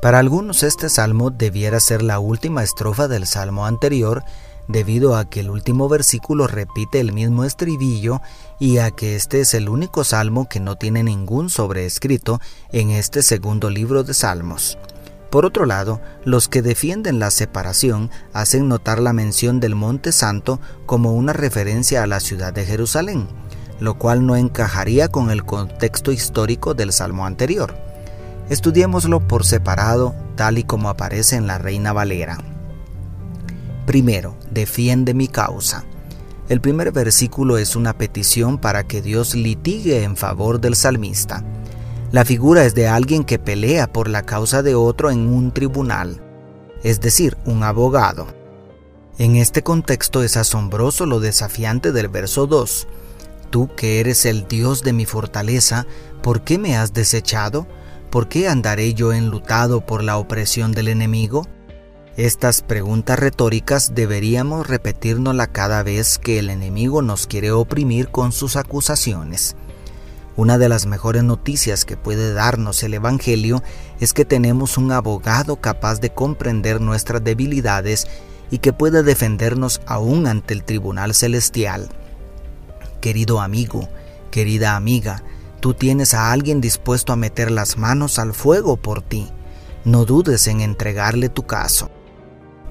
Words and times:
para 0.00 0.18
algunos 0.18 0.62
este 0.62 0.88
salmo 0.88 1.30
debiera 1.30 1.78
ser 1.78 2.02
la 2.02 2.18
última 2.18 2.62
estrofa 2.62 3.06
del 3.06 3.26
salmo 3.26 3.66
anterior, 3.66 4.24
debido 4.66 5.16
a 5.16 5.28
que 5.28 5.40
el 5.40 5.50
último 5.50 5.88
versículo 5.88 6.46
repite 6.46 7.00
el 7.00 7.12
mismo 7.12 7.44
estribillo 7.44 8.22
y 8.58 8.78
a 8.78 8.90
que 8.92 9.16
este 9.16 9.40
es 9.40 9.52
el 9.52 9.68
único 9.68 10.04
salmo 10.04 10.48
que 10.48 10.60
no 10.60 10.76
tiene 10.76 11.02
ningún 11.02 11.50
sobreescrito 11.50 12.40
en 12.72 12.90
este 12.90 13.22
segundo 13.22 13.68
libro 13.68 14.02
de 14.02 14.14
salmos. 14.14 14.78
Por 15.28 15.44
otro 15.44 15.66
lado, 15.66 16.00
los 16.24 16.48
que 16.48 16.62
defienden 16.62 17.18
la 17.18 17.30
separación 17.30 18.10
hacen 18.32 18.68
notar 18.68 19.00
la 19.00 19.12
mención 19.12 19.60
del 19.60 19.74
Monte 19.74 20.12
Santo 20.12 20.60
como 20.86 21.12
una 21.12 21.32
referencia 21.32 22.02
a 22.02 22.06
la 22.06 22.20
ciudad 22.20 22.52
de 22.52 22.64
Jerusalén, 22.64 23.28
lo 23.80 23.98
cual 23.98 24.26
no 24.26 24.34
encajaría 24.34 25.08
con 25.08 25.30
el 25.30 25.44
contexto 25.44 26.10
histórico 26.10 26.74
del 26.74 26.92
salmo 26.92 27.26
anterior. 27.26 27.89
Estudiémoslo 28.50 29.26
por 29.26 29.46
separado, 29.46 30.14
tal 30.34 30.58
y 30.58 30.64
como 30.64 30.88
aparece 30.88 31.36
en 31.36 31.46
la 31.46 31.58
Reina 31.58 31.92
Valera. 31.92 32.36
Primero, 33.86 34.36
defiende 34.50 35.14
mi 35.14 35.28
causa. 35.28 35.84
El 36.48 36.60
primer 36.60 36.90
versículo 36.90 37.58
es 37.58 37.76
una 37.76 37.96
petición 37.96 38.58
para 38.58 38.82
que 38.82 39.02
Dios 39.02 39.36
litigue 39.36 40.02
en 40.02 40.16
favor 40.16 40.60
del 40.60 40.74
salmista. 40.74 41.44
La 42.10 42.24
figura 42.24 42.64
es 42.64 42.74
de 42.74 42.88
alguien 42.88 43.22
que 43.22 43.38
pelea 43.38 43.86
por 43.86 44.08
la 44.08 44.22
causa 44.22 44.64
de 44.64 44.74
otro 44.74 45.12
en 45.12 45.28
un 45.28 45.52
tribunal, 45.52 46.20
es 46.82 47.00
decir, 47.00 47.36
un 47.44 47.62
abogado. 47.62 48.26
En 49.16 49.36
este 49.36 49.62
contexto 49.62 50.24
es 50.24 50.36
asombroso 50.36 51.06
lo 51.06 51.20
desafiante 51.20 51.92
del 51.92 52.08
verso 52.08 52.48
2. 52.48 52.88
Tú 53.50 53.70
que 53.76 54.00
eres 54.00 54.26
el 54.26 54.48
Dios 54.48 54.82
de 54.82 54.92
mi 54.92 55.06
fortaleza, 55.06 55.86
¿por 56.20 56.42
qué 56.42 56.58
me 56.58 56.76
has 56.76 56.92
desechado? 56.92 57.68
¿Por 58.10 58.28
qué 58.28 58.48
andaré 58.48 58.92
yo 58.94 59.12
enlutado 59.12 59.80
por 59.80 60.02
la 60.02 60.18
opresión 60.18 60.72
del 60.72 60.88
enemigo? 60.88 61.46
Estas 62.16 62.60
preguntas 62.60 63.18
retóricas 63.18 63.94
deberíamos 63.94 64.66
repetirnosla 64.66 65.46
cada 65.46 65.82
vez 65.82 66.18
que 66.18 66.38
el 66.38 66.50
enemigo 66.50 67.02
nos 67.02 67.26
quiere 67.26 67.52
oprimir 67.52 68.08
con 68.08 68.32
sus 68.32 68.56
acusaciones. 68.56 69.56
Una 70.36 70.58
de 70.58 70.68
las 70.68 70.86
mejores 70.86 71.22
noticias 71.22 71.84
que 71.84 71.96
puede 71.96 72.32
darnos 72.32 72.82
el 72.82 72.94
Evangelio 72.94 73.62
es 74.00 74.12
que 74.12 74.24
tenemos 74.24 74.76
un 74.76 74.90
abogado 74.90 75.56
capaz 75.56 76.00
de 76.00 76.10
comprender 76.10 76.80
nuestras 76.80 77.22
debilidades 77.22 78.06
y 78.50 78.58
que 78.58 78.72
puede 78.72 79.02
defendernos 79.02 79.80
aún 79.86 80.26
ante 80.26 80.54
el 80.54 80.64
tribunal 80.64 81.14
celestial. 81.14 81.88
Querido 83.00 83.40
amigo, 83.40 83.88
querida 84.30 84.76
amiga, 84.76 85.22
Tú 85.60 85.74
tienes 85.74 86.14
a 86.14 86.32
alguien 86.32 86.62
dispuesto 86.62 87.12
a 87.12 87.16
meter 87.16 87.50
las 87.50 87.76
manos 87.76 88.18
al 88.18 88.32
fuego 88.32 88.78
por 88.78 89.02
ti. 89.02 89.28
No 89.84 90.06
dudes 90.06 90.46
en 90.46 90.62
entregarle 90.62 91.28
tu 91.28 91.44
caso. 91.44 91.90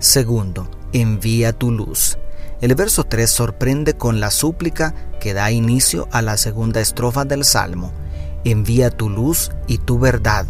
Segundo, 0.00 0.68
envía 0.92 1.52
tu 1.52 1.70
luz. 1.70 2.18
El 2.60 2.74
verso 2.74 3.04
3 3.04 3.30
sorprende 3.30 3.94
con 3.94 4.18
la 4.18 4.32
súplica 4.32 4.94
que 5.20 5.32
da 5.32 5.52
inicio 5.52 6.08
a 6.10 6.22
la 6.22 6.36
segunda 6.36 6.80
estrofa 6.80 7.24
del 7.24 7.44
Salmo. 7.44 7.92
Envía 8.44 8.90
tu 8.90 9.08
luz 9.08 9.52
y 9.68 9.78
tu 9.78 10.00
verdad. 10.00 10.46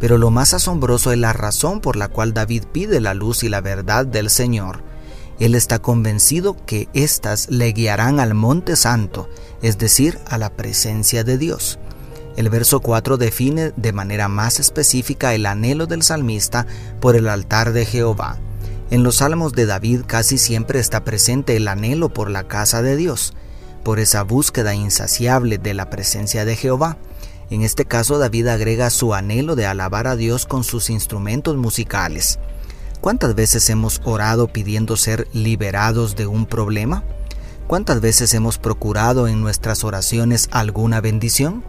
Pero 0.00 0.18
lo 0.18 0.30
más 0.30 0.52
asombroso 0.52 1.12
es 1.12 1.18
la 1.18 1.32
razón 1.32 1.80
por 1.80 1.96
la 1.96 2.08
cual 2.08 2.34
David 2.34 2.64
pide 2.72 3.00
la 3.00 3.14
luz 3.14 3.42
y 3.42 3.48
la 3.48 3.62
verdad 3.62 4.04
del 4.04 4.28
Señor. 4.28 4.82
Él 5.40 5.54
está 5.54 5.78
convencido 5.78 6.54
que 6.66 6.88
éstas 6.92 7.48
le 7.50 7.72
guiarán 7.72 8.20
al 8.20 8.34
monte 8.34 8.76
santo, 8.76 9.28
es 9.62 9.78
decir, 9.78 10.18
a 10.26 10.36
la 10.36 10.50
presencia 10.50 11.24
de 11.24 11.38
Dios. 11.38 11.78
El 12.36 12.50
verso 12.50 12.80
4 12.80 13.16
define 13.16 13.72
de 13.74 13.92
manera 13.92 14.28
más 14.28 14.60
específica 14.60 15.34
el 15.34 15.46
anhelo 15.46 15.86
del 15.86 16.02
salmista 16.02 16.66
por 17.00 17.16
el 17.16 17.26
altar 17.26 17.72
de 17.72 17.86
Jehová. 17.86 18.38
En 18.90 19.02
los 19.02 19.16
salmos 19.16 19.52
de 19.52 19.64
David 19.64 20.02
casi 20.06 20.36
siempre 20.36 20.78
está 20.78 21.04
presente 21.04 21.56
el 21.56 21.68
anhelo 21.68 22.10
por 22.10 22.30
la 22.30 22.44
casa 22.44 22.82
de 22.82 22.96
Dios, 22.96 23.32
por 23.82 23.98
esa 23.98 24.22
búsqueda 24.22 24.74
insaciable 24.74 25.56
de 25.56 25.72
la 25.72 25.88
presencia 25.88 26.44
de 26.44 26.54
Jehová. 26.54 26.98
En 27.48 27.62
este 27.62 27.86
caso 27.86 28.18
David 28.18 28.48
agrega 28.48 28.90
su 28.90 29.14
anhelo 29.14 29.56
de 29.56 29.64
alabar 29.64 30.06
a 30.06 30.16
Dios 30.16 30.44
con 30.44 30.64
sus 30.64 30.90
instrumentos 30.90 31.56
musicales. 31.56 32.38
¿Cuántas 33.00 33.34
veces 33.34 33.70
hemos 33.70 34.02
orado 34.04 34.48
pidiendo 34.48 34.94
ser 34.94 35.26
liberados 35.32 36.16
de 36.16 36.26
un 36.26 36.44
problema? 36.44 37.02
¿Cuántas 37.66 38.02
veces 38.02 38.34
hemos 38.34 38.58
procurado 38.58 39.26
en 39.26 39.40
nuestras 39.40 39.84
oraciones 39.84 40.48
alguna 40.50 41.00
bendición? 41.00 41.64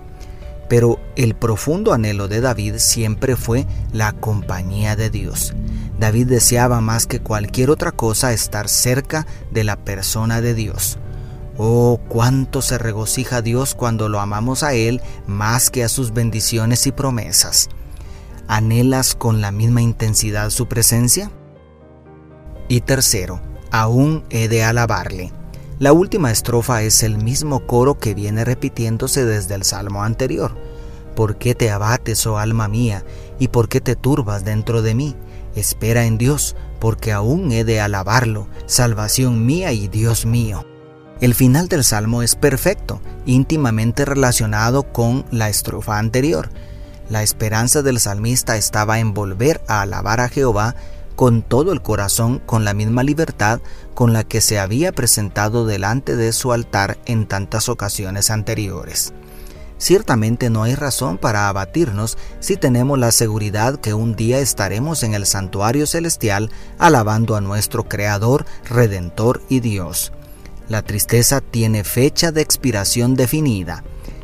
Pero 0.67 0.99
el 1.15 1.33
profundo 1.35 1.93
anhelo 1.93 2.27
de 2.27 2.41
David 2.41 2.75
siempre 2.79 3.37
fue 3.37 3.65
la 3.93 4.11
compañía 4.11 4.97
de 4.97 5.09
Dios. 5.09 5.53
David 5.97 6.27
deseaba 6.27 6.81
más 6.81 7.07
que 7.07 7.21
cualquier 7.21 7.69
otra 7.69 7.93
cosa 7.93 8.33
estar 8.33 8.67
cerca 8.67 9.25
de 9.51 9.63
la 9.63 9.77
persona 9.77 10.41
de 10.41 10.53
Dios. 10.53 10.97
Oh, 11.57 12.01
cuánto 12.09 12.61
se 12.61 12.77
regocija 12.77 13.41
Dios 13.41 13.73
cuando 13.73 14.09
lo 14.09 14.19
amamos 14.19 14.63
a 14.63 14.73
Él 14.73 15.01
más 15.27 15.69
que 15.69 15.85
a 15.85 15.89
sus 15.89 16.11
bendiciones 16.11 16.87
y 16.87 16.91
promesas. 16.91 17.69
¿Anhelas 18.51 19.15
con 19.15 19.39
la 19.39 19.53
misma 19.53 19.81
intensidad 19.81 20.49
su 20.49 20.67
presencia? 20.67 21.31
Y 22.67 22.81
tercero, 22.81 23.39
aún 23.71 24.25
he 24.29 24.49
de 24.49 24.61
alabarle. 24.61 25.31
La 25.79 25.93
última 25.93 26.31
estrofa 26.31 26.83
es 26.83 27.01
el 27.03 27.17
mismo 27.17 27.65
coro 27.65 27.97
que 27.97 28.13
viene 28.13 28.43
repitiéndose 28.43 29.23
desde 29.23 29.55
el 29.55 29.63
salmo 29.63 30.03
anterior. 30.03 30.57
¿Por 31.15 31.37
qué 31.37 31.55
te 31.55 31.71
abates, 31.71 32.27
oh 32.27 32.39
alma 32.39 32.67
mía, 32.67 33.05
y 33.39 33.47
por 33.47 33.69
qué 33.69 33.79
te 33.79 33.95
turbas 33.95 34.43
dentro 34.43 34.81
de 34.81 34.95
mí? 34.95 35.15
Espera 35.55 36.03
en 36.03 36.17
Dios, 36.17 36.57
porque 36.81 37.13
aún 37.13 37.53
he 37.53 37.63
de 37.63 37.79
alabarlo, 37.79 38.49
salvación 38.65 39.45
mía 39.45 39.71
y 39.71 39.87
Dios 39.87 40.25
mío. 40.25 40.65
El 41.21 41.35
final 41.35 41.69
del 41.69 41.85
salmo 41.85 42.21
es 42.21 42.35
perfecto, 42.35 42.99
íntimamente 43.25 44.03
relacionado 44.03 44.91
con 44.91 45.23
la 45.31 45.47
estrofa 45.47 45.99
anterior. 45.99 46.49
La 47.11 47.23
esperanza 47.23 47.81
del 47.81 47.99
salmista 47.99 48.55
estaba 48.55 48.99
en 48.99 49.13
volver 49.13 49.59
a 49.67 49.81
alabar 49.81 50.21
a 50.21 50.29
Jehová 50.29 50.75
con 51.17 51.41
todo 51.41 51.73
el 51.73 51.81
corazón, 51.81 52.39
con 52.39 52.63
la 52.63 52.73
misma 52.73 53.03
libertad 53.03 53.59
con 53.93 54.13
la 54.13 54.23
que 54.23 54.39
se 54.39 54.59
había 54.59 54.93
presentado 54.93 55.65
delante 55.65 56.15
de 56.15 56.31
su 56.31 56.53
altar 56.53 56.97
en 57.05 57.27
tantas 57.27 57.67
ocasiones 57.67 58.31
anteriores. 58.31 59.11
Ciertamente 59.77 60.49
no 60.49 60.63
hay 60.63 60.73
razón 60.73 61.17
para 61.17 61.49
abatirnos 61.49 62.17
si 62.39 62.55
tenemos 62.55 62.97
la 62.97 63.11
seguridad 63.11 63.77
que 63.77 63.93
un 63.93 64.15
día 64.15 64.39
estaremos 64.39 65.03
en 65.03 65.13
el 65.13 65.25
santuario 65.25 65.87
celestial 65.87 66.49
alabando 66.79 67.35
a 67.35 67.41
nuestro 67.41 67.89
Creador, 67.89 68.45
Redentor 68.69 69.41
y 69.49 69.59
Dios. 69.59 70.13
La 70.69 70.81
tristeza 70.81 71.41
tiene 71.41 71.83
fecha 71.83 72.31
de 72.31 72.39
expiración 72.39 73.15
definida 73.15 73.83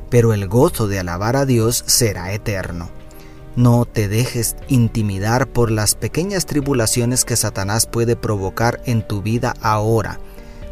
pero 0.09 0.34
el 0.34 0.47
gozo 0.47 0.88
de 0.88 1.00
alabar 1.00 1.35
a 1.35 1.45
Dios 1.45 1.84
será 1.88 2.34
eterno. 2.34 2.90
No 3.56 3.85
te 3.85 4.07
dejes 4.07 4.56
intimidar 4.68 5.47
por 5.47 5.72
las 5.72 5.95
pequeñas 5.95 6.45
tribulaciones 6.45 7.25
que 7.25 7.35
Satanás 7.35 7.88
puede 7.88 8.16
provocar 8.16 8.81
en 8.85 9.02
tu 9.02 9.22
vida 9.22 9.55
ahora, 9.61 10.20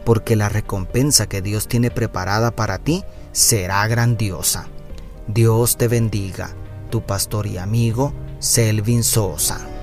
porque 0.04 0.36
la 0.36 0.50
recompensa 0.50 1.28
que 1.28 1.42
Dios 1.42 1.68
tiene 1.68 1.90
preparada 1.90 2.52
para 2.52 2.78
ti 2.78 3.04
será 3.32 3.88
grandiosa. 3.88 4.68
Dios 5.28 5.78
te 5.78 5.88
bendiga, 5.88 6.52
tu 6.92 7.02
pastor 7.02 7.48
y 7.48 7.58
amigo 7.58 8.14
Selvin 8.40 9.04
Sosa. 9.04 9.75